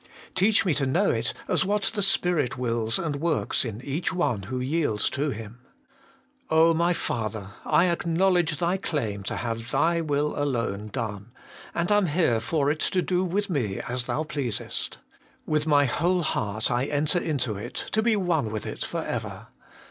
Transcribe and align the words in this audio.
Teach 0.33 0.65
me 0.65 0.73
to 0.73 0.87
know 0.87 1.11
it 1.11 1.31
as 1.47 1.63
what 1.63 1.83
the 1.93 2.01
Spirit 2.01 2.57
wills 2.57 2.97
and 2.97 3.17
works 3.17 3.63
in 3.63 3.79
each 3.81 4.11
one 4.11 4.41
who 4.41 4.59
yields 4.59 5.11
to 5.11 5.29
Him. 5.29 5.59
my 6.49 6.91
Father! 6.91 7.51
I 7.67 7.85
acknowledge 7.87 8.57
Thy 8.57 8.77
claim 8.77 9.21
to 9.21 9.35
have 9.35 9.69
Thy 9.69 10.01
will 10.01 10.35
alone 10.41 10.87
done, 10.87 11.33
and 11.75 11.91
am 11.91 12.07
here 12.07 12.39
for 12.39 12.71
it 12.71 12.79
to 12.79 13.03
do 13.03 13.23
with 13.23 13.47
me 13.51 13.79
as 13.79 14.07
Thou 14.07 14.23
pleasest. 14.23 14.97
With 15.45 15.67
my 15.67 15.85
whole 15.85 16.23
heart 16.23 16.71
I 16.71 16.85
enter 16.85 17.19
into 17.19 17.55
it, 17.55 17.75
to 17.91 18.01
be 18.01 18.15
one 18.15 18.49
with 18.49 18.65
it 18.65 18.83
for 18.83 19.03
ever. 19.03 19.49